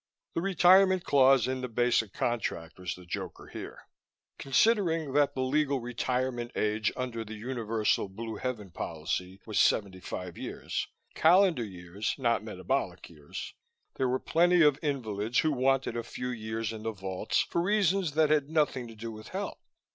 [0.33, 3.83] The retirement clause in the basic contract was the joker here.
[4.39, 10.39] Considering that the legal retirement age under the universal Blue Heaven policy was seventy five
[10.39, 13.53] years calendar years, not metabolic years
[13.97, 18.13] there were plenty of invalids who wanted a few years in the vaults for reasons
[18.13, 19.59] that had nothing to do with health.